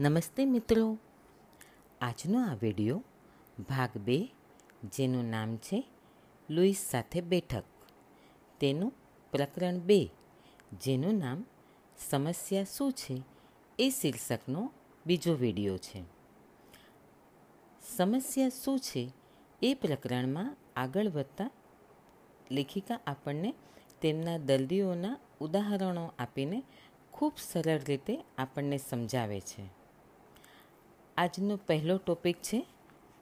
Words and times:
નમસ્તે 0.00 0.44
મિત્રો. 0.44 0.98
આજનો 2.00 2.50
આ 2.50 2.54
વિડિયો 2.54 3.04
ભાગ 3.68 3.98
બે, 3.98 4.28
જેનું 4.92 5.24
નામ 5.24 5.56
છે 5.56 5.84
લુઈસ 6.50 6.76
સાથે 6.90 7.20
બેઠક. 7.20 7.64
તેનું 8.60 8.92
પ્રકરણ 9.30 9.78
બે, 9.78 10.10
જેનું 10.80 11.14
નામ 11.14 11.44
સમસ્યા 12.10 12.64
શું 12.64 12.92
છે 12.92 13.22
એ 13.78 13.90
શીર્ષકનો 13.90 14.72
બીજો 15.06 15.34
વિડિયો 15.34 15.78
છે. 15.78 16.04
સમસ્યા 17.96 18.48
શું 18.48 18.78
છે 18.78 19.12
એ 19.62 19.74
પ્રકરણમાં 19.74 20.56
આગળ 20.76 21.08
વધતા 21.08 21.50
લેખિકા 22.50 23.00
આપણને 23.06 23.54
તેમના 24.02 24.38
દર્દીઓના 24.38 25.16
ઉદાહરણો 25.40 26.12
આપીને 26.18 26.62
ખૂબ 27.12 27.32
સરળ 27.52 27.78
રીતે 27.78 28.24
આપણને 28.38 28.78
સમજાવે 28.78 29.40
છે. 29.40 29.79
આજનો 31.20 31.56
પહેલો 31.56 31.98
ટોપિક 31.98 32.36
છે 32.36 32.66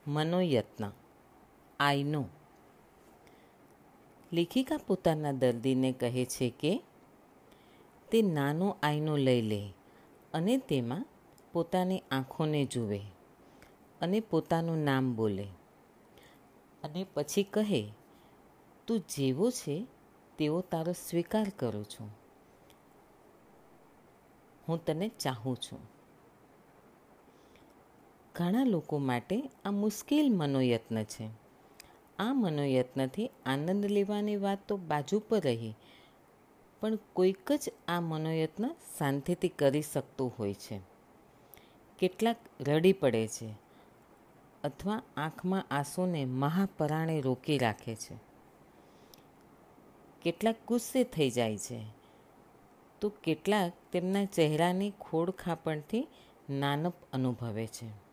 મનોયત્ન. 0.06 0.90
આઈનો 1.80 2.24
લેખિકા 4.32 4.76
પોતાના 4.76 5.32
દર્દીને 5.32 5.92
કહે 5.92 6.24
છે 6.24 6.50
કે 6.50 6.82
તે 8.10 8.22
નાનો 8.22 8.76
આઈનો 8.82 9.16
લઈ 9.16 9.42
લે 9.42 9.72
અને 10.34 10.56
તેમાં 10.56 11.06
પોતાની 11.52 12.02
આંખોને 12.10 12.64
જુએ 12.64 13.00
અને 14.00 14.20
પોતાનું 14.20 14.78
નામ 14.78 15.16
બોલે. 15.16 15.46
અને 16.82 17.06
પછી 17.14 17.42
કહે, 17.42 17.92
તું 18.86 19.00
જેવો 19.00 19.50
છે 19.50 19.86
તેવો 20.38 20.60
તારો 20.60 20.92
સ્વીકાર 20.92 21.48
કરું 21.48 21.84
છું. 21.84 22.10
હું 24.68 24.84
તને 24.84 25.08
ચાહું 25.08 25.56
છું. 25.56 25.97
ઘણા 28.38 28.64
લોકો 28.64 28.98
માટે 28.98 29.42
આ 29.64 29.70
મુશ્કેલ 29.70 30.32
મનોયત્ન 30.32 31.04
છે. 31.04 31.28
આ 32.18 32.32
મનોયત્નથી 32.32 33.30
આનંદ 33.46 33.86
લેવાની 33.86 34.36
વાત 34.36 34.58
તો 34.68 34.76
બાજુ 34.76 35.18
પર 35.18 35.40
રહી, 35.40 35.74
પણ 36.80 36.96
કોઈક 36.96 37.52
જ 37.52 37.70
આ 37.88 38.00
મનોયત્ન 38.00 38.68
શાંતિથી 38.98 39.48
કરી 39.48 39.82
શકતું 39.82 40.32
હોય 40.38 40.54
છે. 40.54 40.80
કેટલાક 41.98 42.36
રડી 42.60 42.92
પડે 42.92 43.28
છે 43.28 43.54
અથવા 44.64 45.02
આંખમાં 45.16 45.64
આંસુને 45.70 46.24
મહાપરાણે 46.24 47.20
રોકી 47.20 47.58
રાખે 47.58 47.94
છે. 47.94 48.16
કેટલાક 50.22 50.56
ગુસ્સે 50.68 51.04
થઈ 51.04 51.30
જાય 51.30 51.58
છે. 51.58 51.80
તો 53.00 53.08
કેટલાક 53.08 53.72
તેમના 53.92 54.24
ચહેરાની 54.24 54.92
ખોડખાપણથી 55.00 56.06
નાનપ 56.50 56.94
અનુભવે 57.12 57.66
છે. 57.66 58.07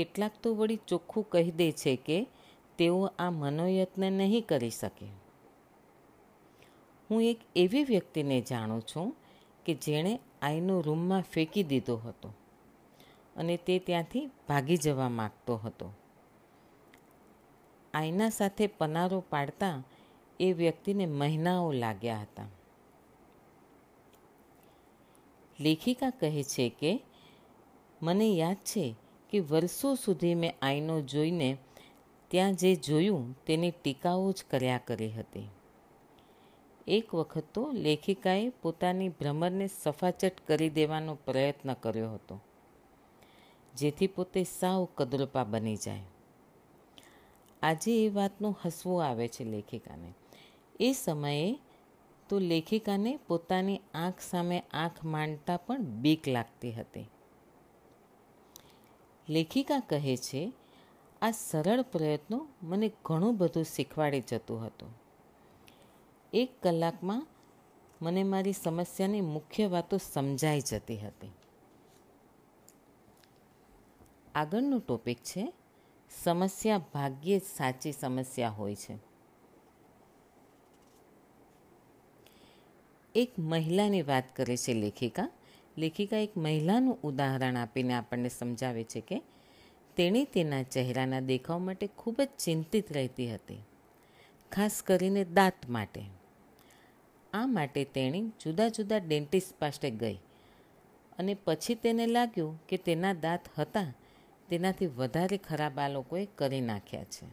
કેટલાક 0.00 0.32
તો 0.42 0.54
વળી 0.54 0.76
ચોખ્ખું 0.88 1.30
કહી 1.30 1.50
દે 1.50 1.72
છે 1.72 1.96
કે 1.96 2.26
તેઓ 2.78 3.06
આ 3.18 3.30
મનોયત્ન 3.30 4.12
નહીં 4.12 4.46
કરી 4.46 4.70
શકે. 4.70 5.06
હું 7.10 7.22
એક 7.22 7.40
એવી 7.56 7.84
વ્યક્તિને 7.84 8.40
જાણું 8.40 8.82
છું 8.82 9.16
કે 9.64 9.74
જેણે 9.74 10.20
આઈનો 10.42 10.80
રૂમમાં 10.80 11.22
ફેંકી 11.22 11.62
દીધો 11.62 11.96
હતો 11.96 12.28
અને 13.36 13.56
તે 13.56 13.78
ત્યાંથી 13.78 14.30
ભાગી 14.48 14.76
જવા 14.76 15.08
માગતો 15.08 15.56
હતો. 15.56 15.92
આઈના 17.94 18.28
સાથે 18.28 18.66
પનારો 18.66 19.20
પાડતા 19.30 19.82
એ 20.40 20.52
વ્યક્તિને 20.52 21.06
મહિનાઓ 21.06 21.72
લાગ્યા 21.72 22.16
હતા. 22.16 22.48
લેખિકા 25.60 26.10
કહે 26.10 26.42
છે 26.42 26.68
કે, 26.68 27.00
મને 28.02 28.28
યાદ 28.30 28.56
છે 28.56 28.94
કે 29.30 29.40
વર્ષો 29.40 29.94
સુધી 29.94 30.34
મેં 30.34 30.54
આઈનો 30.62 31.00
જોઈને 31.00 31.56
ત્યાં 32.28 32.54
જે 32.54 32.74
જોયું 32.76 33.44
તેની 33.44 33.70
ટીકાઓ 33.70 34.32
જ 34.32 34.44
કર્યા 34.50 34.80
કરી 34.86 35.10
હતી. 35.10 35.48
એક 36.88 37.14
વખત 37.14 37.44
તો 37.54 37.70
લેખિકાએ 37.72 38.48
પોતાની 38.62 39.08
ભ્રમરને 39.08 39.66
સફાચટ 39.82 40.40
કરી 40.46 40.70
દેવાનો 40.70 41.14
પ્રયત્ન 41.14 41.74
કર્યો 41.74 42.10
હતો, 42.10 42.40
જેથી 43.74 44.06
પોતે 44.06 44.44
સાવ 44.44 44.88
કદરૂપા 44.94 45.44
બની 45.44 45.76
જાય. 45.76 46.02
આજે 47.62 48.04
એ 48.04 48.08
વાતનું 48.08 48.56
હસવું 48.64 49.04
આવે 49.04 49.28
છે 49.28 49.44
લેખિકાને. 49.44 50.14
એ 50.80 50.92
સમયે 50.92 51.58
તો 52.28 52.38
લેખિકાને 52.38 53.18
પોતાની 53.26 53.80
આંખ 53.94 54.20
સામે 54.20 54.62
આંખ 54.72 55.04
માંડતા 55.04 55.56
પણ 55.56 55.80
બીક 55.80 56.28
લાગતી 56.28 56.72
હતી. 56.72 57.06
લેખિકા 59.30 59.80
કહે 59.80 60.16
છે, 60.16 60.52
આ 61.22 61.30
સરળ 61.30 61.82
પ્રયત્નો 61.82 62.48
મને 62.62 62.92
ઘણું 63.04 63.36
બધું 63.36 63.64
શીખવાડી 63.64 64.20
જતું 64.20 64.66
હતું. 64.66 64.94
એક 66.32 66.62
કલાકમાં 66.62 67.26
મને 68.02 68.22
મારી 68.22 68.52
સમસ્યાની 68.52 69.20
મુખ્ય 69.20 69.66
વાતો 69.66 69.96
સમજાઈ 70.12 70.60
જતી 70.60 70.98
હતી. 70.98 71.30
આગળનો 74.34 74.78
ટોપિક 74.78 75.18
છે, 75.18 75.52
સમસ્યા 76.22 76.78
ભાગ્યે 76.78 77.38
જ 77.38 77.42
સાચી 77.42 77.92
સમસ્યા 77.92 78.48
હોય 78.48 78.74
છે. 78.74 78.98
એક 83.14 83.32
મહિલાની 83.38 84.02
વાત 84.02 84.36
કરે 84.36 84.56
છે 84.56 84.74
લેખિકા 84.74 85.28
લેખિકા 85.76 86.16
એક 86.16 86.36
મહિલાનું 86.36 87.00
ઉદાહરણ 87.02 87.56
આપીને 87.56 87.94
આપણને 87.94 88.28
સમજાવે 88.28 88.84
છે 88.84 89.00
કે 89.00 89.22
તેણી 89.96 90.24
તેના 90.24 90.62
ચહેરાના 90.62 91.20
દેખાવ 91.20 91.60
માટે 91.60 91.86
ખૂબ 91.98 92.20
જ 92.20 92.28
ચિંતિત 92.38 92.92
રહેતી 92.92 93.34
હતી, 93.34 93.62
ખાસ 94.52 94.82
કરીને 94.82 95.24
દાંત 95.24 95.68
માટે. 95.68 96.02
આ 97.32 97.46
માટે 97.46 97.84
તેણી 97.84 98.32
જુદા 98.40 98.68
જુદા 98.68 98.98
ડેન્ટિસ્ટ 98.98 99.58
પાસે 99.58 99.90
ગઈ 99.90 100.18
અને 101.18 101.36
પછી 101.44 101.74
તેને 101.74 102.06
લાગ્યું 102.06 102.66
કે 102.66 102.76
તેના 102.76 103.12
દાંત 103.12 103.40
હતા, 103.58 103.92
તેનાથી 104.48 104.86
વધારે 104.86 105.36
ખરાબ 105.36 105.78
આ 105.78 105.88
લોકોએ 105.88 106.24
કરી 106.24 106.60
નાખ્યા 106.60 107.04
છે. 107.04 107.26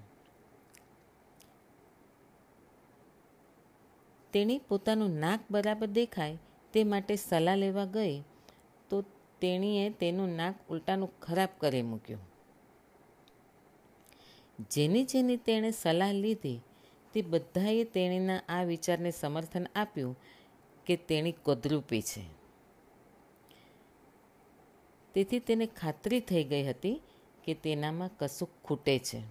તેણે 4.34 4.58
પોતાનું 4.58 5.10
નાક 5.10 5.40
બરાબર 5.52 5.88
દેખાય 5.88 6.38
તે 6.74 6.84
માટે 6.84 7.16
સલાહ 7.16 7.56
લેવા 7.56 7.86
ગઈ, 7.86 8.24
તો 8.90 9.02
તેણીએ 9.42 9.90
તેનું 9.90 10.30
નાક 10.30 10.56
ઉલટાનું 10.70 11.20
ખરાબ 11.20 11.50
કરી 11.58 11.82
મૂક્યું. 11.82 12.20
જેની 14.70 15.04
જેની 15.04 15.38
તેણે 15.38 15.72
સલાહ 15.72 16.12
લીધી, 16.12 16.62
તે 17.14 17.22
બધાએ 17.22 17.84
તેણીના 17.84 18.42
આ 18.50 18.64
વિચારને 18.64 19.12
સમર્થન 19.12 19.66
આપ્યું 19.76 20.16
કે 20.86 20.96
તેણી 20.96 21.34
કદરૂપી 21.44 22.02
છે. 22.02 22.38
તેથી 25.14 25.40
તેને 25.40 25.66
ખાતરી 25.66 26.20
થઈ 26.20 26.44
ગઈ 26.44 26.64
હતી 26.64 27.02
કે 27.44 27.54
તેનામાં 27.54 28.10
કશુંક 28.18 28.66
ખૂટે 28.66 29.00
છે. 29.00 29.22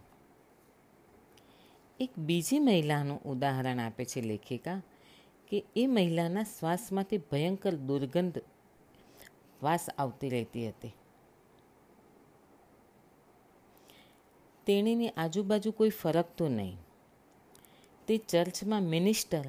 એક 2.01 2.19
બીજી 2.19 2.59
મહિલાનું 2.59 3.23
ઉદાહરણ 3.23 3.79
આપે 3.79 4.05
છે 4.05 4.21
લેખિકા. 4.21 4.83
કે 5.49 5.65
એ 5.77 5.87
મહિલાના 5.87 6.43
શ્વાસમાંથી 6.43 7.19
ભયંકર 7.19 7.75
દુર્ગંધ 7.75 8.39
વાસ 9.62 9.87
આવતી 9.99 10.29
રહેતી 10.29 10.69
હતી. 10.69 10.93
તેણીની 14.67 15.09
આજુબાજુ 15.09 15.71
કોઈ 15.71 15.89
ફરકતું 15.89 16.51
નહીં. 16.51 16.77
તે 18.07 18.17
ચર્ચમાં 18.17 18.83
મિનિસ્ટર 18.83 19.45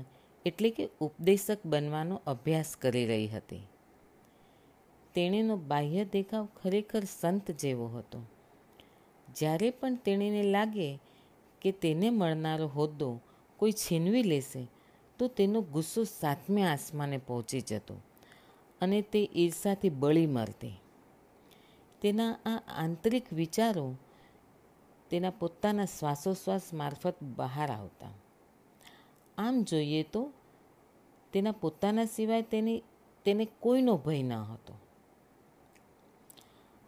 એટલે 0.45 0.69
કે 0.69 0.89
ઉપદેશક 0.99 1.57
બનવાનો 1.65 2.21
અભ્યાસ 2.27 2.75
કરી 2.75 3.05
રહી 3.05 3.27
હતી. 3.27 3.61
તેણીનો 5.15 5.57
બાહ્ય 5.57 6.05
દેખાવ 6.05 6.47
ખરેખર 6.63 7.03
સંત 7.03 7.51
જેવો 7.51 7.87
હતો. 7.87 8.21
જ્યારે 9.35 9.69
પણ 9.69 9.95
તેણીને 9.95 10.43
લાગે 10.43 10.99
કે 11.61 11.71
તેને 11.71 12.09
મળનારો 12.09 12.67
હોદ્દો 12.67 13.19
કોઈ 13.57 13.71
છીનવી 13.71 14.23
લેશે 14.23 14.67
તો 15.19 15.27
તેનો 15.27 15.61
ગુસ્સો 15.61 16.03
સાતમે 16.03 16.63
આસમાને 16.63 17.17
પહોંચી 17.17 17.61
જતો 17.61 17.95
અને 18.81 19.01
તે 19.01 19.29
ઈર્ષાથી 19.35 19.89
બળી 19.89 20.27
મરતી. 20.27 20.79
તેના 22.01 22.31
આ 22.45 22.61
આંતરિક 22.83 23.33
વિચારો 23.33 23.95
તેના 25.09 25.29
પોતાના 25.29 25.85
શ્વાસોશ્વાસ 25.85 26.73
મારફત 26.73 27.23
બહાર 27.23 27.71
આવતા. 27.71 28.09
આમ 29.37 29.63
જોઈએ 29.63 30.03
તો 30.03 30.31
તેના 31.33 31.51
પોતાના 31.51 32.05
સિવાય 32.05 32.41
તેની, 32.41 32.83
તેને 33.25 33.47
કોઈનો 33.59 33.97
ભય 33.97 34.23
ન 34.23 34.33
હતો. 34.33 34.73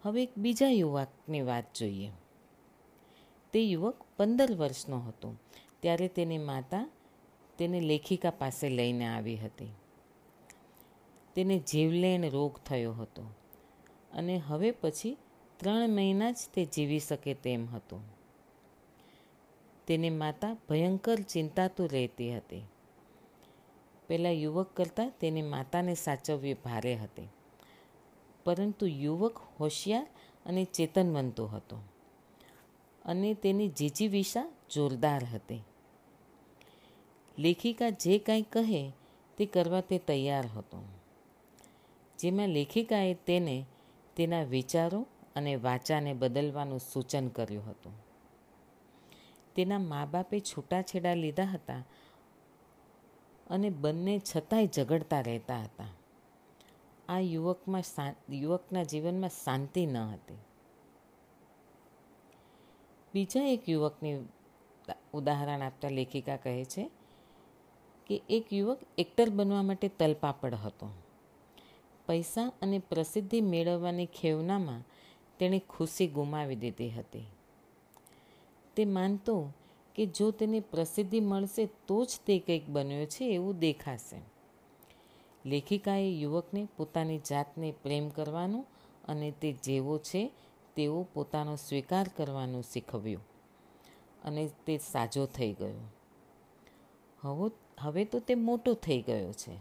હવે 0.02 0.22
એક 0.22 0.38
બીજા 0.38 0.68
યુવકની 0.68 1.40
વાત 1.40 1.74
જોઈએ. 1.74 2.10
તે 3.52 3.64
યુવક 3.64 3.96
પંદર 4.16 4.52
વર્ષનો 4.52 5.00
હતો. 5.00 5.34
ત્યારે 5.80 6.08
તેની 6.08 6.38
માતા 6.38 6.88
તેને 7.60 7.80
લેખિકા 7.80 8.30
પાસે 8.30 8.68
લઈને 8.68 9.06
આવી 9.06 9.36
હતી. 9.36 9.68
તેને 11.34 11.58
જીવલેણ 11.58 12.30
રોગ 12.30 12.56
થયો 12.56 12.92
હતો 12.92 13.22
અને 14.12 14.38
હવે 14.38 14.70
પછી 14.70 15.16
ત્રણ 15.56 15.88
મહિના 15.88 16.30
જ 16.30 16.36
તે 16.54 16.64
જીવી 16.64 17.00
શકે 17.00 17.34
તેમ 17.34 17.66
હતું. 17.66 18.02
તેની 19.86 20.10
માતા 20.10 20.56
ભયંકર 20.68 21.20
ચિંતાતું 21.20 21.88
રહેતી 21.88 22.36
હતી. 22.36 22.62
પહેલાં 24.08 24.32
યુવક 24.32 24.76
કરતાં 24.76 25.12
તેની 25.20 25.42
માતાને 25.42 25.94
સાચવવી 25.94 26.54
ભારે 26.54 26.94
હતી. 26.94 27.28
પરંતુ 28.44 28.86
યુવક 28.86 29.38
હોશિયાર 29.60 30.06
અને 30.46 30.64
ચેતનવંતો 30.64 31.46
હતો 31.46 31.76
અને 33.04 33.34
તેની 33.34 33.68
જીજીવિષા 33.68 34.52
જોરદાર 34.70 35.24
હતી. 35.24 35.62
લેખિકા 37.40 37.90
જે 37.90 38.18
કાંઈ 38.18 38.42
કહે 38.42 38.92
તે 39.36 39.46
કરવા 39.46 39.80
તે 39.80 39.98
તૈયાર 39.98 40.46
હતો. 40.46 40.82
જેમાં 42.18 42.48
લેખિકાએ 42.48 43.14
તેને 43.14 43.66
તેના 44.16 44.42
વિચારો 44.42 45.06
અને 45.36 45.56
વાચાને 45.56 46.12
બદલવાનું 46.12 46.78
સૂચન 46.78 47.28
કર્યું 47.28 47.70
હતું. 47.70 47.92
તેના 49.54 49.78
મા 49.78 50.04
બાપે 50.04 50.40
છૂટાછેડા 50.40 51.14
લીધા 51.14 51.44
હતા 51.44 51.82
અને 53.50 53.70
બંને 53.70 54.20
છતાંય 54.36 54.66
ઝઘડતા 54.66 55.20
રહેતા 55.20 55.60
હતા. 55.60 55.88
આ 57.08 57.18
યુવકમાં 57.18 57.82
યુવકના 58.30 58.82
જીવનમાં 58.82 59.30
શાંતિ 59.30 59.86
ન 59.86 59.96
હતી. 59.96 60.38
બીજા 63.14 63.42
એક 63.42 63.68
યુવકની 63.68 64.18
ઉદાહરણ 65.12 65.62
આપતા 65.62 65.88
લેખિકા 65.88 66.36
કહે 66.36 66.64
છે 66.64 66.90
કે 68.10 68.22
એક 68.30 68.52
યુવક 68.52 68.78
એક્ટર 68.98 69.30
બનવા 69.30 69.62
માટે 69.62 69.88
તલપાપડ 69.88 70.54
હતો. 70.54 70.88
પૈસા 72.06 72.52
અને 72.62 72.78
પ્રસિદ્ધિ 72.78 73.40
મેળવવાની 73.40 74.06
ખેવનામાં 74.06 74.82
તેણે 75.38 75.58
ખુશી 75.68 76.06
ગુમાવી 76.06 76.56
દીધી 76.56 76.90
હતી. 76.90 77.26
તે 78.76 78.84
માનતો 78.84 79.50
કે 79.94 80.06
જો 80.06 80.30
તેને 80.30 80.60
પ્રસિદ્ધિ 80.60 81.20
મળશે 81.20 81.68
તો 81.86 82.04
જ 82.04 82.08
તે 82.26 82.38
કંઈક 82.38 82.68
બન્યો 82.68 83.06
છે 83.06 83.34
એવું 83.34 83.58
દેખાશે. 83.58 84.20
લેખિકાએ 85.46 86.10
યુવકને 86.10 86.68
પોતાની 86.76 87.18
જાતને 87.18 87.74
પ્રેમ 87.82 88.08
કરવાનું 88.08 88.66
અને 89.08 89.30
તે 89.30 89.52
જેવો 89.52 89.98
છે 89.98 90.30
તેવો 90.76 91.06
પોતાનો 91.14 91.56
સ્વીકાર 91.56 92.10
કરવાનું 92.16 92.62
શીખવ્યું 92.62 93.22
અને 94.24 94.50
તે 94.66 94.78
સાજો 94.78 95.26
થઈ 95.26 95.52
ગયો. 95.52 95.88
હવે 97.22 97.48
હવે 97.80 98.04
તો 98.04 98.18
તે 98.18 98.34
મોટો 98.34 98.74
થઈ 98.74 99.02
ગયો 99.02 99.32
છે. 99.32 99.52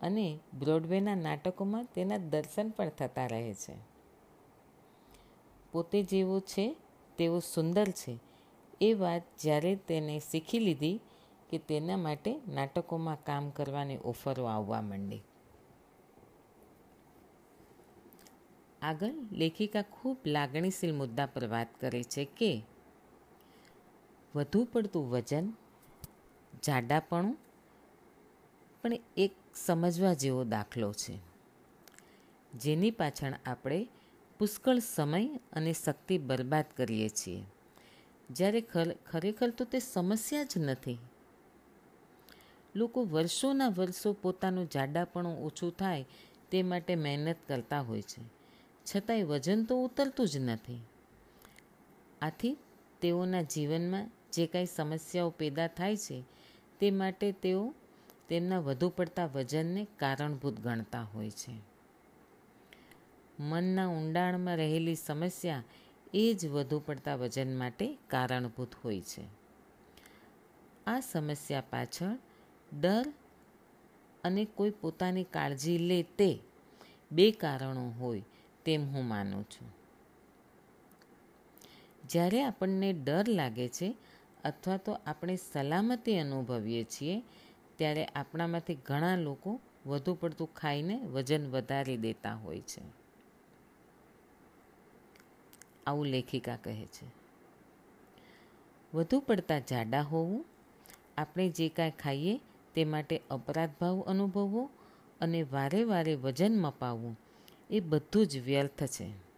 અને 0.00 0.38
બ્રોડવેના 0.58 1.14
નાટકોમાં 1.14 1.84
તેના 1.84 2.16
દર્શન 2.16 2.70
પણ 2.70 2.88
થતા 2.88 3.26
રહે 3.26 3.54
છે. 3.54 3.74
પોતે 5.72 6.02
જેવો 6.02 6.40
છે, 6.40 6.76
તેવો 7.18 7.40
સુંદર 7.40 7.88
છે, 7.88 8.18
એ 8.80 8.92
વાત 8.94 9.22
જ્યારે 9.38 9.76
તેને 9.76 10.20
શીખી 10.30 10.58
લીધી 10.58 11.00
કે 11.50 11.58
તેના 11.58 11.96
માટે 11.96 12.40
નાટકોમાં 12.48 13.16
કામ 13.24 13.50
કરવાની 13.50 13.98
ઓફરો 14.04 14.44
આવવા 14.44 14.80
માંડી. 14.80 15.20
આગળ 18.82 19.12
લેખિકા 19.32 19.82
ખૂબ 19.82 20.16
લાગણીશીલ 20.26 20.94
મુદ્દા 20.94 21.26
પર 21.26 21.46
વાત 21.46 21.80
કરે 21.80 22.02
છે 22.02 22.24
કે, 22.24 22.62
વધુ 24.34 24.64
પડતું 24.64 25.10
વજન 25.10 25.52
જાડાપણું, 26.66 27.36
પણ 28.82 28.92
એક 29.16 29.34
સમજવા 29.54 30.14
જેવો 30.14 30.44
દાખલો 30.44 30.92
છે. 30.92 31.18
જેની 32.54 32.90
પાછળ 32.90 33.32
આપણે 33.46 33.88
પુષ્કળ 34.38 34.78
સમય 34.78 35.28
અને 35.52 35.72
શક્તિ 35.72 36.18
બરબાદ 36.18 36.64
કરીએ 36.76 37.08
છીએ. 37.08 37.44
જ્યારે 38.30 38.60
ખરેખર 39.06 39.50
તો 39.50 39.64
તે 39.64 39.78
સમસ્યા 39.78 40.44
જ 40.44 40.58
નથી. 40.58 40.98
લોકો 42.76 43.04
વર્ષોના 43.04 43.68
વર્ષો 43.68 44.12
પોતાનું 44.12 44.70
જાડાપણું 44.70 45.44
ઓછું 45.44 45.76
થાય 45.76 46.06
તે 46.50 46.62
માટે 46.62 46.94
મહેનત 46.94 47.36
કરતા 47.48 47.80
હોય 47.80 48.02
છે. 48.02 48.22
છતાંય 48.84 49.22
વજન 49.22 49.64
તો 49.64 49.84
ઉતરતું 49.84 50.28
જ 50.28 50.38
નથી. 50.38 50.80
આથી 52.22 52.56
તેઓના 53.00 53.42
જીવનમાં 53.42 54.10
જે 54.32 54.46
કાંઈ 54.46 54.66
સમસ્યાઓ 54.66 55.30
પેદા 55.30 55.66
થાય 55.66 55.96
છે 55.96 56.24
તે 56.80 56.90
માટે 56.90 57.32
તેઓ 57.32 57.74
તેમના 58.28 58.58
વધુ 58.58 58.88
પડતા 58.88 59.26
વજનને 59.26 59.86
કારણભૂત 59.96 60.60
ગણતા 60.60 61.02
હોય 61.02 61.30
છે. 61.30 61.70
મનના 63.38 63.86
ઊંડાણમાં 63.86 64.56
રહેલી 64.56 64.94
સમસ્યા 64.94 65.64
એ 66.14 66.34
જ 66.34 66.46
વધુ 66.46 66.82
પડતા 66.86 67.14
વજન 67.14 67.58
માટે 67.58 67.98
કારણભૂત 68.08 68.74
હોય 68.84 69.00
છે. 69.00 69.24
આ 70.86 71.00
સમસ્યા 71.00 71.60
પાછળ 71.60 72.18
ડર 72.80 73.12
અને 74.24 74.44
કોઈ 74.44 74.70
પોતાની 74.70 75.24
કાળજી 75.24 75.78
લે 75.78 76.02
તે 76.02 76.38
બે 77.12 77.30
કારણો 77.30 77.90
હોય 77.90 78.22
તેમ 78.64 78.88
હું 78.88 79.04
માનું 79.04 79.44
છું. 79.44 79.68
જ્યારે 82.08 82.42
આપણને 82.42 82.92
ડર 82.92 83.24
લાગે 83.28 83.68
છે 83.68 83.96
અથવા 84.44 84.76
તો 84.76 84.92
આપણે 85.06 85.36
સલામતી 85.36 86.18
અનુભવીએ 86.18 86.84
છીએ, 86.84 87.22
ત્યારે 87.76 88.04
આપણામાંથી 88.04 88.74
ઘણા 88.74 89.16
લોકો 89.16 89.60
વધુ 89.86 90.14
પડતું 90.14 90.54
ખાઈને 90.54 90.96
વજન 90.98 91.50
વધારી 91.50 91.96
દેતા 91.96 92.34
હોય 92.34 92.60
છે. 92.60 92.82
આવું 95.86 96.06
લેખિકા 96.06 96.56
કહે 96.56 96.86
છે. 96.86 97.06
વધુ 98.94 99.20
પડતા 99.20 99.58
જાડા 99.58 100.02
હોવું, 100.02 100.46
આપણે 101.18 101.48
જે 101.48 101.68
કાંઈ 101.68 101.90
ખાઈએ 101.90 102.40
તે 102.74 102.84
માટે 102.84 103.20
અપરાધ 103.30 103.70
ભાવ 103.80 104.00
અનુભવવો 104.00 104.70
અને 105.20 105.42
વારે 105.42 105.84
વારે 105.84 106.14
વજન 106.14 106.60
મપાવવું, 106.60 107.18
એ 107.70 107.80
બધું 107.80 108.26
જ 108.26 108.38
વ્યર્થ 108.38 108.82
છે. 108.86 109.30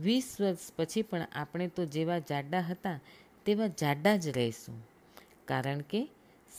વીસ 0.00 0.36
વર્ષ 0.40 0.72
પછી 0.76 1.02
પણ 1.02 1.26
આપણે 1.32 1.68
તો 1.68 1.84
જેવા 1.84 2.18
જાડા 2.18 2.60
હતા 2.60 3.00
તેવા 3.48 3.66
જાડા 3.66 4.16
જ 4.16 4.28
રહીશું. 4.28 4.82
કારણ 5.44 5.80
કે 5.80 6.08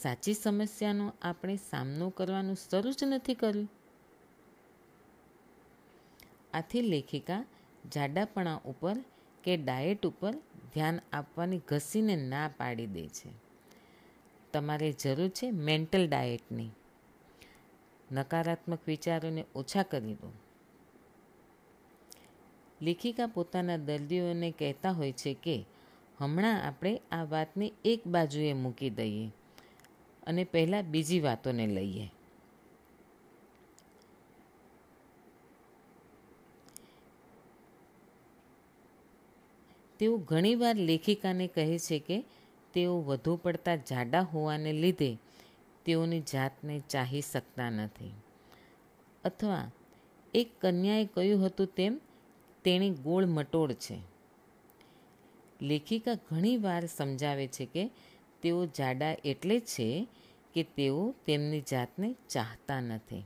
સાચી 0.02 0.34
સમસ્યાનો 0.34 1.12
આપણે 1.22 1.56
સામનો 1.56 2.10
કરવાનું 2.10 2.56
શરૂ 2.56 2.90
જ 2.90 3.04
નથી 3.04 3.34
કર્યું. 3.34 3.70
આથી 6.54 6.80
લેખિકા 6.80 7.44
જાડાપણા 7.94 8.60
ઉપર 8.64 8.96
કે 9.44 9.56
ડાયટ 9.56 10.06
ઉપર 10.06 10.32
ધ્યાન 10.74 11.00
આપવાની 11.12 11.60
ઘસીને 11.68 12.16
ના 12.16 12.50
પાડી 12.56 12.86
દે 12.86 13.08
છે. 13.08 13.30
તમારે 14.52 14.92
જરૂર 14.92 15.28
છે 15.28 15.50
મેન્ટલ 15.50 16.08
ડાયટની. 16.08 16.70
નકારાત્મક 18.12 18.78
વિચારોને 18.86 19.44
ઓછા 19.54 19.82
કરી 19.82 20.14
દો. 20.14 20.32
લેખિકા 22.82 23.26
પોતાના 23.26 23.76
દર્દીઓને 23.76 24.50
કહેતા 24.50 24.90
હોય 24.90 25.12
છે 25.12 25.34
કે 25.34 25.64
હમણાં 26.20 26.62
આપણે 26.62 27.00
આ 27.12 27.24
વાતને 27.24 27.72
એક 27.84 28.06
બાજુએ 28.06 28.52
મૂકી 28.52 28.90
દઈએ 28.90 29.30
અને 30.26 30.44
પહેલાં 30.44 30.82
બીજી 30.82 31.20
વાતોને 31.20 31.66
લઈએ. 31.66 32.10
તેઓ 39.98 40.16
ઘણીવાર 40.16 40.76
લેખિકાને 40.76 41.46
કહે 41.46 41.78
છે 41.78 41.98
કે 41.98 42.24
તેઓ 42.74 43.00
વધુ 43.00 43.36
પડતા 43.36 43.76
જાડા 43.76 44.20
હોવાને 44.20 44.72
લીધે 44.72 45.18
તેઓની 45.84 46.20
જાતને 46.20 46.82
ચાહી 46.90 47.20
શકતા 47.20 47.70
નથી. 47.70 48.12
અથવા 49.24 49.70
એક 50.34 50.50
કન્યાએ 50.60 51.04
કહ્યું 51.04 51.46
હતું 51.46 51.66
તેમ, 51.66 52.00
તેણી 52.64 52.90
ગોળ 52.90 53.26
મટોળ 53.26 53.72
છે. 53.72 54.09
લેખિકા 55.62 56.14
ઘણીવાર 56.14 56.86
સમજાવે 56.86 57.46
છે 57.46 57.66
કે 57.66 57.90
તેઓ 58.42 58.66
જાડા 58.66 59.16
એટલે 59.24 59.60
છે 59.60 60.08
કે 60.54 60.62
તેઓ 60.62 61.14
તેમની 61.26 61.60
જાતને 61.60 62.14
ચાહતા 62.28 62.80
નથી. 62.80 63.24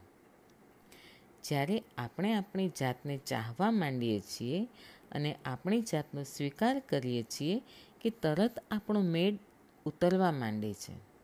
જ્યારે 1.45 1.83
આપણે 1.99 2.35
આપણી 2.35 2.73
જાતને 2.81 3.17
ચાહવા 3.17 3.71
માંડીએ 3.71 4.21
છીએ 4.21 4.69
અને 5.13 5.37
આપણી 5.45 5.81
જાતનો 5.81 6.23
સ્વીકાર 6.23 6.79
કરીએ 6.79 7.23
છીએ 7.23 7.63
કે 8.01 8.11
તરત 8.11 8.65
આપણો 8.71 9.01
મેળ 9.01 9.39
ઉતરવા 9.87 10.33
માંડે 10.33 10.75
છે. 10.75 11.15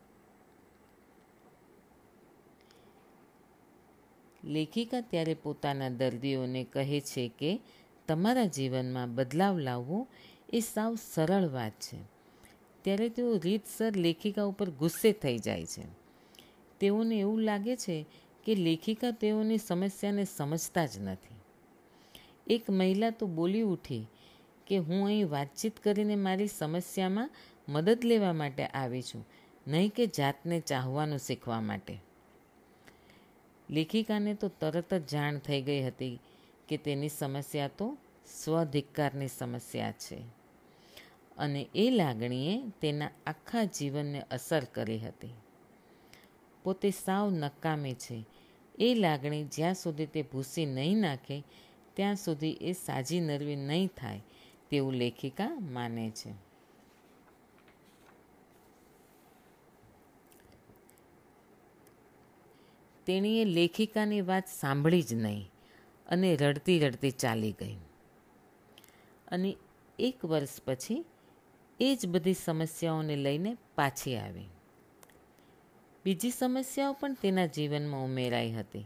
લેખિકા 4.43 5.01
ત્યારે 5.01 5.33
પોતાના 5.33 5.89
દર્દીઓને 5.89 6.63
કહે 6.63 6.99
છે 7.01 7.31
કે 7.39 7.59
તમારા 8.07 8.45
જીવનમાં 8.45 9.15
બદલાવ 9.15 9.59
લાવવો 9.59 10.07
એ 10.53 10.59
સાવ 10.59 10.95
સરળ 10.95 11.47
વાત 11.47 11.71
છે. 11.71 11.97
ત્યારે 12.81 13.09
તેઓ 13.09 13.37
રીતસર 13.37 13.97
લેખિકા 13.97 14.43
ઉપર 14.43 14.69
ગુસ્સે 14.69 15.11
થઈ 15.11 15.37
જાય 15.37 15.65
છે. 15.65 15.83
તેઓને 16.79 17.19
એવું 17.19 17.41
લાગે 17.41 17.75
છે 17.75 18.05
કે 18.45 18.55
લેખિકા 18.55 19.11
તેઓની 19.11 19.57
સમસ્યાને 19.57 20.25
સમજતા 20.25 20.85
જ 20.85 20.99
નથી. 20.99 21.35
એક 22.47 22.69
મહિલા 22.69 23.09
તો 23.09 23.25
બોલી 23.27 23.61
ઉઠી 23.61 24.07
કે, 24.67 24.77
હું 24.77 25.05
અહીં 25.05 25.29
વાતચીત 25.29 25.79
કરીને 25.79 26.15
મારી 26.15 26.47
સમસ્યામાં 26.47 27.31
મદદ 27.69 27.99
લેવા 28.03 28.33
માટે 28.33 28.65
આવી 28.65 29.01
છું, 29.01 29.27
નહીં 29.67 29.89
કે 29.89 30.05
જાતને 30.05 30.59
ચાહવાનું 30.59 31.19
શીખવા 31.19 31.61
માટે. 31.61 31.97
લેખિકાને 33.69 34.33
તો 34.33 34.47
તરત 34.47 34.93
જ 34.93 35.07
જાણ 35.11 35.37
થઈ 35.37 35.61
ગઈ 35.61 35.81
હતી 35.81 36.19
કે 36.67 36.77
તેની 36.77 37.09
સમસ્યા 37.09 37.67
તો 37.67 37.97
સ્વધિક્કારની 38.43 39.27
સમસ્યા 39.27 39.91
છે. 39.91 40.40
અને 41.41 41.69
એ 41.75 41.89
લાગણીએ 41.89 42.61
તેના 42.81 43.09
આખા 43.27 43.63
જીવનને 43.63 44.21
અસર 44.21 44.63
કરી 44.63 44.99
હતી. 44.99 45.33
પોતે 46.63 46.91
સાવ 46.91 47.31
નકામી 47.31 47.93
છે. 47.93 48.25
એ 48.79 48.93
લાગણી 48.93 49.43
જ્યાં 49.43 49.73
સુધી 49.73 50.05
તે 50.05 50.21
ભૂસી 50.21 50.65
નહીં 50.65 50.97
નાખે, 50.97 51.43
ત્યાં 51.93 52.15
સુધી 52.15 52.51
એ 52.61 52.73
સાજી 52.73 53.19
નરવી 53.19 53.55
નહીં 53.55 53.87
થાય 53.87 54.21
તેવું 54.69 54.93
લેખિકા 54.93 55.57
માને 55.59 56.11
છે. 56.11 56.33
તેણીએ 63.05 63.45
લેખિકાની 63.45 64.21
વાત 64.21 64.43
સાંભળી 64.47 65.01
જ 65.01 65.13
નહીં 65.13 65.51
અને 66.07 66.35
રડતી 66.35 66.79
રડતી 66.79 67.11
ચાલી 67.11 67.51
ગઈ. 67.51 67.75
અને 69.27 69.57
એક 69.99 70.25
વર્ષ 70.25 70.61
પછી 70.65 71.05
એ 71.83 71.95
જ 71.95 72.07
બધી 72.07 72.33
સમસ્યાઓને 72.33 73.15
લઈને 73.15 73.57
પાછી 73.75 74.17
આવી. 74.17 74.47
બીજી 76.05 76.29
સમસ્યાઓ 76.29 76.93
પણ 76.93 77.13
તેના 77.13 77.45
જીવનમાં 77.45 78.03
ઉમેરાઈ 78.03 78.51
હતી. 78.51 78.85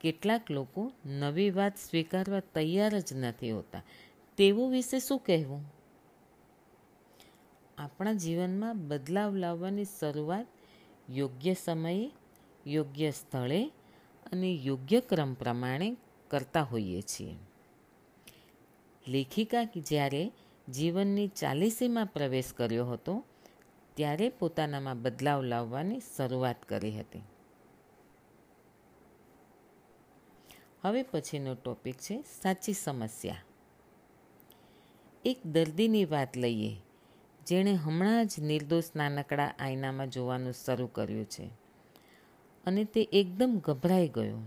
કેટલાક 0.00 0.50
લોકો 0.50 0.92
નવી 1.06 1.50
વાત 1.50 1.76
સ્વીકારવા 1.76 2.40
તૈયાર 2.40 3.00
જ 3.00 3.12
નથી 3.12 3.50
હોતા. 3.50 3.82
તેવું 4.36 4.70
વિશે 4.70 4.98
શું 4.98 5.18
કહેવું? 5.18 5.64
આપણા 7.78 8.12
જીવનમાં 8.12 8.88
બદલાવ 8.88 9.36
લાવવાની 9.36 9.84
શરૂઆત 9.84 10.46
યોગ્ય 11.10 11.54
સમયે, 11.54 12.10
યોગ્ય 12.66 13.10
સ્થળે 13.10 13.66
અને 14.32 14.52
યોગ્ય 14.52 15.00
ક્રમ 15.00 15.34
પ્રમાણે 15.34 15.96
કરતા 16.28 16.62
હોઈએ 16.62 17.02
છીએ. 17.02 17.36
લેખિકા 19.08 19.64
જ્યારે 19.64 20.32
જીવનની 20.74 21.28
ચાલીસીમાં 21.40 22.06
પ્રવેશ 22.06 22.52
કર્યો 22.52 22.86
હતો, 22.86 23.14
ત્યારે 23.96 24.28
પોતાનામાં 24.30 25.02
બદલાવ 25.02 25.40
લાવવાની 25.42 26.00
શરૂઆત 26.16 26.60
કરી 26.64 26.96
હતી. 26.98 27.22
હવે 30.82 31.02
પછીનો 31.02 31.54
ટોપિક 31.54 31.96
છે 31.96 32.16
સાચી 32.34 32.72
સમસ્યા. 32.74 33.42
એક 35.24 35.38
દર્દીની 35.46 36.04
વાત 36.04 36.36
લઈએ, 36.36 36.72
જેણે 37.46 37.72
હમણાં 37.74 38.26
જ 38.26 38.40
નિર્દોષ 38.40 38.88
નાનકડા 38.96 39.50
આયનામાં 39.58 40.10
જોવાનું 40.10 40.54
શરૂ 40.54 40.86
કર્યું 40.86 41.26
છે 41.26 41.46
અને 42.64 42.84
તે 42.84 43.02
એકદમ 43.12 43.58
ગભરાઈ 43.58 44.08
ગયો. 44.08 44.40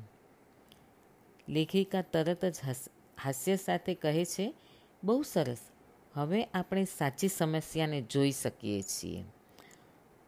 લેખિકા 1.48 2.01
તરત 2.13 2.46
જ 2.46 2.58
હાસ્ય 3.24 3.56
સાથે 3.56 3.94
કહે 3.96 4.25
છે, 4.25 4.46
બહુ 5.03 5.22
સરસ 5.24 5.63
હવે 6.13 6.43
આપણે 6.43 6.86
સાચી 6.86 7.27
સમસ્યાને 7.27 8.01
જોઈ 8.01 8.32
શકીએ 8.32 8.82
છીએ. 8.82 9.24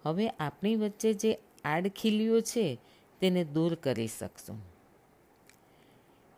હવે 0.04 0.30
આપણી 0.30 0.75
વચ્ચે 0.75 1.13
જે 1.13 1.39
આડખીલીઓ 1.65 2.42
છે, 2.42 2.80
તેને 3.20 3.44
દૂર 3.44 3.75
કરી 3.75 4.08
શકશું. 4.08 4.62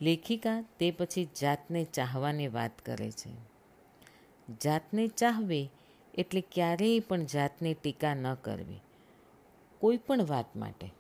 લેખિકા 0.01 0.61
તે 0.61 0.91
પછી 0.91 1.27
જાતને 1.41 1.83
ચાહવાની 1.83 2.47
વાત 2.47 2.71
કરે 2.85 3.11
છે. 3.11 3.31
જાતને 4.63 5.07
ચાહવી 5.07 5.69
એટલે 6.13 6.43
ક્યારેય 6.51 6.99
પણ 6.99 7.25
જાતની 7.25 7.73
ટીકા 7.73 8.13
ન 8.13 8.33
કરવી. 8.33 8.79
કોઈ 9.79 9.97
પણ 9.97 10.23
વાત 10.23 10.55
માટે. 10.55 10.91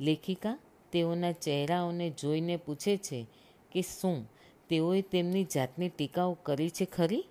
લેખિકા 0.00 0.58
તેઓના 0.92 1.32
ચહેરાઓને 1.32 2.10
જોઈને 2.10 2.56
પૂછે 2.56 2.96
છે 2.96 3.26
કે 3.78 3.82
શું 3.82 4.28
તેઓએ 4.68 5.02
તેમની 5.02 5.44
જાતની 5.44 5.88
ટીકાઓ 5.88 6.34
કરી 6.42 6.70
છે 6.70 6.84
ખરી? 6.84 7.24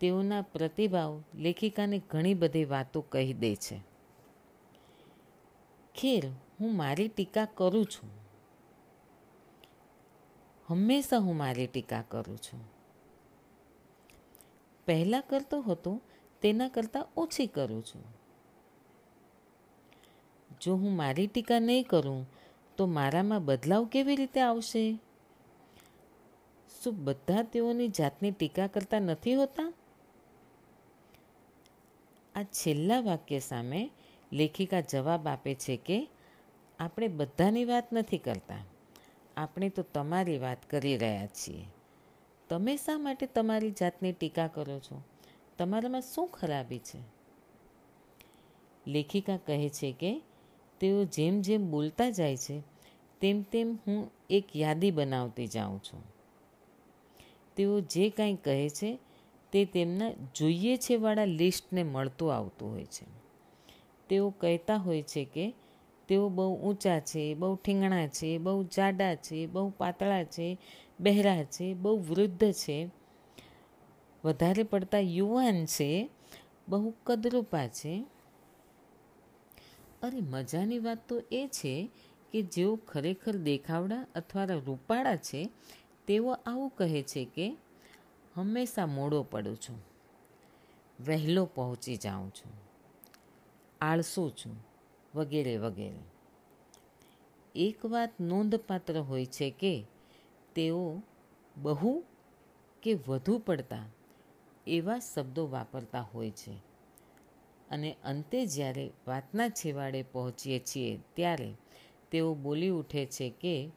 તેઓના 0.00 0.42
પ્રતિભાવ 0.42 1.22
લેખિકાને 1.34 2.02
ઘણી 2.10 2.34
બધી 2.34 2.64
વાતો 2.64 3.00
કહી 3.00 3.32
દે 3.32 3.56
છે. 3.56 3.80
ખેર, 5.94 6.30
હું 6.60 6.76
મારી 6.76 7.08
ટીકા 7.08 7.44
કરું 7.44 7.86
છું. 7.86 8.10
હંમેશા 10.66 11.18
હું 11.18 11.36
મારી 11.36 11.66
ટીકા 11.66 12.04
કરું 12.08 12.38
છું. 12.38 12.60
પહેલાં 14.86 15.22
કરતો 15.28 15.60
હતો, 15.60 16.00
તેના 16.42 16.68
કરતાં 16.68 17.08
ઓછી 17.16 17.46
કરું 17.46 17.82
છું. 17.82 18.04
જો 20.60 20.76
હું 20.76 20.96
મારી 20.96 21.26
ટીકા 21.26 21.58
નહીં 21.58 21.86
કરું 21.86 22.26
તો 22.76 22.86
મારામાં 22.86 23.44
બદલાવ 23.44 23.84
કેવી 23.84 24.16
રીતે 24.16 24.40
આવશે? 24.40 24.98
શું 26.82 27.04
બધા 27.04 27.42
તેઓની 27.42 27.88
જાતની 27.88 28.30
ટીકા 28.30 28.66
કરતા 28.66 28.98
નથી 28.98 29.34
હોતા? 29.34 29.72
આ 32.34 32.42
છેલ્લા 32.42 33.00
વાક્ય 33.00 33.38
સામે 33.38 33.90
લેખિકા 34.32 34.80
જવાબ 34.80 35.28
આપે 35.28 35.54
છે 35.54 35.76
કે 35.76 36.08
આપણે 36.78 37.08
બધાની 37.08 37.64
વાત 37.64 37.92
નથી 37.92 38.18
કરતા. 38.18 38.64
આપણે 39.36 39.68
તો 39.68 39.82
તમારી 39.82 40.38
વાત 40.38 40.70
કરી 40.70 40.96
રહ્યા 40.96 41.26
છીએ. 41.26 41.64
તમે 42.48 42.76
શા 42.76 42.98
માટે 42.98 43.26
તમારી 43.26 43.70
જાતની 43.70 44.12
ટીકા 44.12 44.48
કરો 44.48 44.78
છો? 44.78 45.02
તમારામાં 45.58 46.00
શું 46.00 46.28
ખરાબી 46.28 46.78
છે? 46.78 46.98
લેખિકા 48.86 49.36
કહે 49.36 49.68
છે 49.68 49.92
કે 49.92 50.20
તેઓ 50.82 51.04
જેમ 51.04 51.40
જેમ 51.40 51.70
બોલતા 51.70 52.10
જાય 52.10 52.36
છે, 52.36 52.62
તેમ 53.20 53.42
તેમ 53.42 53.78
હું 53.86 54.10
એક 54.30 54.56
યાદી 54.56 54.90
બનાવતી 54.90 55.46
જાઉં 55.46 55.78
છું. 55.78 56.02
તેઓ 57.56 57.80
જે 57.80 58.10
કાંઈ 58.10 58.34
કહે 58.34 58.68
છે, 58.68 58.98
તે 59.52 59.64
તેમના 59.64 60.10
જોઈએ 60.34 60.76
છે 60.76 60.96
વાળા 60.96 61.24
લિસ્ટને 61.24 61.82
મળતું 61.82 62.34
આવતું 62.34 62.70
હોય 62.70 62.84
છે. 62.84 63.06
તેઓ 64.08 64.30
કહેતા 64.30 64.76
હોય 64.76 65.02
છે 65.02 65.24
કે, 65.24 65.54
તેઓ 66.08 66.28
બહુ 66.28 66.56
ઊંચા 66.56 67.00
છે, 67.00 67.34
બહુ 67.34 67.56
ઠીંગણા 67.56 68.06
છે, 68.06 68.38
બહુ 68.38 68.64
જાડા 68.64 69.14
છે, 69.14 69.46
બહુ 69.46 69.72
પાતળા 69.78 70.24
છે, 70.24 70.58
બહેરા 71.00 71.44
છે, 71.44 71.74
બહુ 71.74 71.98
વૃદ્ધ 71.98 72.52
છે. 72.52 72.88
વધારે 74.24 74.62
પડતા 74.62 74.98
યુવાન 74.98 75.66
છે, 75.66 76.10
બહુ 76.68 76.94
કદરૂપા 77.04 77.66
છે. 77.66 78.04
અરે 80.02 80.20
મજાની 80.20 80.78
વાત 80.78 81.08
તો 81.08 81.22
એ 81.32 81.48
છે 81.48 81.90
કે 82.32 82.42
જેઓ 82.42 82.76
ખરેખર 82.76 83.36
દેખાવડા 83.36 84.06
અથવા 84.14 84.44
રૂપાળા 84.44 85.16
છે, 85.16 85.50
તેઓ 86.06 86.30
આવું 86.30 86.70
કહે 86.70 87.02
છે 87.02 87.24
કે, 87.24 87.56
હંમેશા 88.34 88.86
મોડો 88.86 89.22
પડું 89.22 89.56
છું, 89.56 89.78
વહેલો 91.06 91.44
પહોંચી 91.44 91.96
જાઉં 91.96 92.30
છું, 92.30 92.52
આળસુ 93.80 94.30
છું, 94.30 94.56
વગેરે 95.14 95.56
વગેરે. 95.56 96.02
એક 97.54 97.86
વાત 97.86 98.20
નોંધપાત્ર 98.20 98.98
હોય 98.98 99.26
છે 99.26 99.50
કે 99.50 99.84
તેઓ 100.54 101.02
બહુ 101.56 102.04
કે 102.82 102.94
વધુ 102.94 103.38
પડતા 103.38 103.84
એવા 104.66 104.98
શબ્દો 104.98 105.46
વાપરતા 105.46 106.00
હોય 106.00 106.30
છે. 106.30 106.71
અને 107.72 107.96
અંતે 108.04 108.46
જ્યારે 108.46 108.90
વાતના 109.06 109.48
છેવાડે 109.48 110.02
પહોંચીએ 110.02 110.58
છીએ, 110.58 110.98
ત્યારે 111.14 111.54
તેઓ 112.10 112.34
બોલી 112.34 112.68
ઉઠે 112.68 113.06
છે 113.06 113.30
કે, 113.30 113.70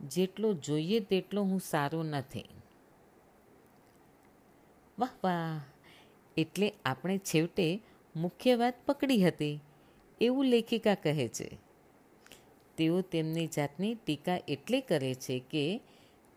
જેટલો 0.00 0.54
જોઈએ 0.54 1.00
તેટલો 1.00 1.42
હું 1.42 1.60
સારો 1.60 2.02
નથી. 2.02 2.44
વાહ 4.98 5.08
વાહ. 5.24 5.60
એટલે 6.36 6.72
આપણે 6.84 7.18
છેવટે 7.18 7.82
મુખ્ય 8.16 8.56
વાત 8.56 8.74
પકડી 8.86 9.26
હતી, 9.26 9.60
એવું 10.20 10.44
લેખિકા 10.44 10.94
કહે 10.94 11.28
છે. 11.28 11.58
તેઓ 12.76 13.00
તેમની 13.00 13.46
જાતની 13.46 13.94
ટીકા 13.94 14.38
એટલે 14.48 14.80
કરે 14.80 15.14
છે 15.14 15.38
કે, 15.38 15.80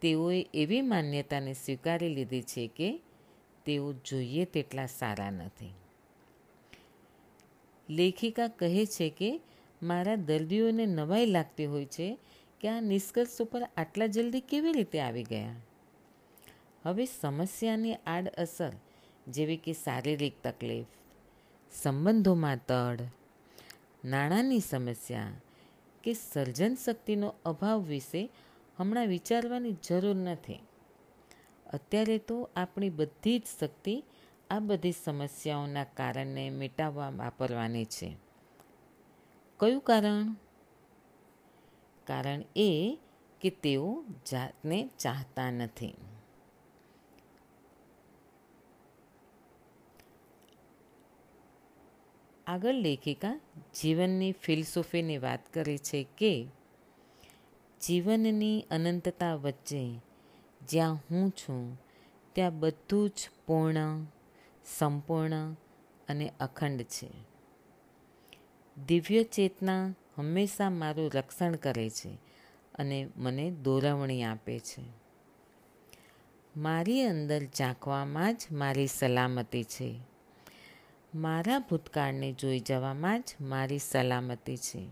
તેઓએ 0.01 0.46
એવી 0.54 0.82
માન્યતાને 0.82 1.54
સ્વીકારી 1.54 2.10
લીધી 2.10 2.42
છે 2.42 2.68
કે, 2.68 3.01
તેઓ 3.66 3.94
જોઈએ 3.94 4.46
તેટલા 4.46 4.86
સારા 4.86 5.30
નથી. 5.30 5.74
લેખિકા 7.89 8.48
કહે 8.48 8.86
છે 8.86 9.10
કે, 9.10 9.41
મારા 9.84 10.15
દર્દીઓને 10.15 10.86
નવાઈ 10.86 11.25
લાગતી 11.25 11.65
હોય 11.65 11.86
છે 11.86 12.19
કે 12.62 12.69
આ 12.69 12.81
નિષ્કર્ષ 12.81 13.41
ઉપર 13.41 13.62
આટલા 13.77 14.08
જલ્દી 14.08 14.41
કેવી 14.41 14.72
રીતે 14.72 15.00
આવી 15.00 15.24
ગયા? 15.24 15.55
હવે 16.86 17.05
સમસ્યાની 17.05 17.93
આડઅસર 17.93 18.72
જેવી 19.27 19.58
કે 19.58 19.74
શારીરિક 19.74 20.34
તકલીફ, 20.43 20.86
સંબંધોમાં 21.72 22.58
તડ, 22.67 23.01
નાણાંની 24.05 24.60
સમસ્યા 24.60 25.31
કે 26.03 26.13
સર્જન 26.13 26.75
શક્તિનો 26.75 27.36
અભાવ 27.46 27.84
વિશે 27.84 28.29
હમણાં 28.77 29.08
વિચારવાની 29.08 29.75
જરૂર 29.88 30.15
નથી. 30.15 30.60
અત્યારે 31.74 32.17
તો 32.17 32.50
આપણી 32.55 32.89
બધી 32.89 33.39
જ 33.39 33.43
શક્તિ 33.60 34.03
આ 34.50 34.60
બધી 34.60 34.91
સમસ્યાઓના 34.91 35.84
કારણને 35.84 36.50
મિટાવવા 36.50 37.10
વાપરવાની 37.10 37.86
છે. 37.86 38.18
કયું 39.60 39.82
કારણ? 39.82 40.36
કારણ 42.08 42.41
એ 42.56 43.00
કે 43.41 43.50
તેઓ 43.50 44.06
જાતને 44.32 44.89
ચાહતા 45.00 45.51
નથી. 45.51 45.96
આગળ 52.48 52.74
લેખિકા 52.74 53.39
જીવનની 53.82 54.32
ફિલસૂફીની 54.32 55.18
વાત 55.18 55.53
કરે 55.53 55.77
છે 55.77 56.08
કે, 56.18 56.48
જીવનની 57.82 58.65
અનંતતા 58.72 59.36
વચ્ચે 59.36 60.00
જ્યાં 60.70 60.94
હું 60.94 61.32
છું, 61.32 61.82
ત્યાં 62.34 62.60
બધું 62.60 63.10
જ 63.10 63.29
પૂર્ણ 63.48 64.06
સંપૂર્ણ 64.66 65.56
અને 66.08 66.32
અખંડ 66.39 66.82
છે. 66.82 67.10
દિવ્ય 68.86 69.24
ચેતના 69.24 69.96
હંમેશા 70.18 70.70
મારું 70.70 71.12
રક્ષણ 71.13 71.56
કરે 71.56 71.89
છે 71.89 72.18
અને 72.75 73.10
મને 73.18 73.51
દોરવણી 73.51 74.24
આપે 74.24 74.60
છે. 74.60 74.84
મારી 76.58 77.01
અંદર 77.04 77.44
ઝાંકવામાં 77.46 78.36
જ 78.36 78.48
મારી 78.51 78.88
સલામતી 78.88 79.63
છે. 79.63 80.00
મારા 81.16 81.60
ભૂતકાળને 81.60 82.32
જોઈ 82.32 82.60
જવામાં 82.60 83.22
જ 83.22 83.36
મારી 83.42 83.80
સલામતી 83.80 84.58
છે. 84.58 84.88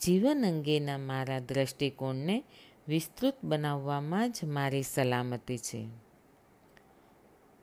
જીવન 0.00 0.44
અંગેના 0.46 0.98
મારા 0.98 1.38
દ્રષ્ટિકોણને 1.38 2.44
વિસ્તૃત 2.88 3.44
બનાવવામાં 3.44 4.32
જ 4.32 4.44
મારી 4.44 4.82
સલામતી 4.82 5.58
છે. 5.58 5.86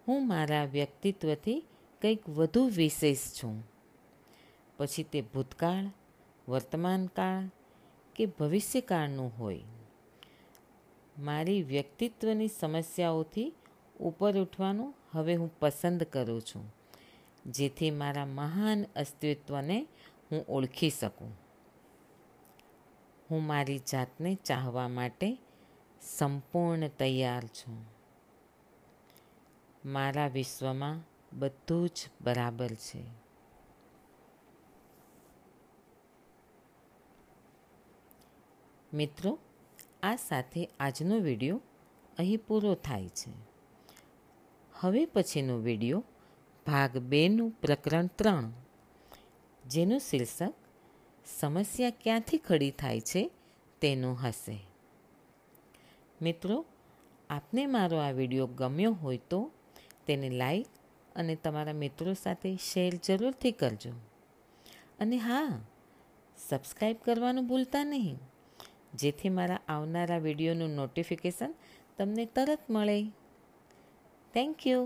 હું 0.09 0.27
મારા 0.27 0.65
વ્યક્તિત્વથી 0.65 1.65
કંઈક 2.01 2.29
વધુ 2.29 2.67
વિશેષ 2.67 3.33
છું. 3.33 3.63
પછી 4.77 5.03
તે 5.03 5.21
ભૂતકાળ 5.21 5.85
વર્તમાનકાળ 6.47 7.49
કે 8.15 8.25
ભવિષ્યકાળનું 8.25 9.31
હોય. 9.37 9.61
મારી 11.19 11.61
વ્યક્તિત્વની 11.63 12.47
સમસ્યાઓથી 12.47 13.53
ઉપર 13.99 14.37
ઉઠવાનું 14.37 14.95
હવે 15.11 15.35
હું 15.35 15.59
પસંદ 15.59 16.03
કરું 16.03 16.41
છું, 16.41 16.73
જેથી 17.45 17.91
મારા 17.91 18.25
મહાન 18.25 18.85
અસ્તિત્વને 18.95 19.87
હું 20.31 20.45
ઓળખી 20.49 20.89
શકું. 20.89 21.37
હું 23.31 23.43
મારી 23.43 23.79
જાતને 23.91 24.35
ચાહવા 24.35 24.87
માટે 24.87 25.37
સંપૂર્ણ 26.01 26.87
તૈયાર 26.87 27.47
છું. 27.47 27.98
મારા 29.89 30.27
વિશ્વમાં 30.27 30.97
બધું 31.39 31.89
જ 31.89 32.07
બરાબર 32.21 32.67
છે. 32.67 33.03
મિત્રો, 38.93 39.39
આ 40.03 40.15
સાથે 40.15 40.69
આજનો 40.79 41.17
વીડિયો 41.17 41.61
અહીં 42.19 42.39
પૂરો 42.47 42.75
થાય 42.75 43.09
છે. 43.09 43.31
હવે 44.73 45.05
પછીનો 45.05 45.57
વીડિયો 45.57 46.03
ભાગ 46.67 46.97
બેનું 46.97 47.51
પ્રકરણ 47.51 48.07
ત્રણ, 48.07 48.51
જેનું 49.65 49.99
શીર્ષક 49.99 50.53
સમસ્યા 51.39 51.89
ક્યાંથી 51.89 52.37
ખડી 52.37 52.71
થાય 52.71 53.01
છે 53.01 53.31
તેનું 53.81 54.17
હશે. 54.23 54.57
મિત્રો, 56.21 56.65
આપને 57.29 57.65
મારો 57.65 57.97
આ 57.97 58.11
વીડિયો 58.11 58.47
ગમ્યો 58.47 58.93
હોય 58.93 59.17
તો 59.17 59.51
તેને 60.09 60.29
લાઈક 60.29 60.67
અને 61.15 61.35
તમારા 61.35 61.73
મિત્રો 61.73 62.13
સાથે 62.13 62.55
શેર 62.55 62.91
જરૂરથી 63.07 63.51
કરજો. 63.51 63.93
અને 64.99 65.17
હા 65.17 65.61
સબસ્ક્રાઈબ 66.37 67.01
કરવાનું 67.05 67.47
ભૂલતા 67.47 67.83
નહીં. 67.83 68.19
જેથી 68.95 69.29
મારા 69.29 69.59
આવનારા 69.67 70.17
વિડીયોનું 70.17 70.71
નોટિફિકેશન 70.71 71.53
તમને 71.97 72.25
તરત 72.25 72.69
મળે. 72.69 72.97
Thank 74.33 74.67
you. 74.67 74.81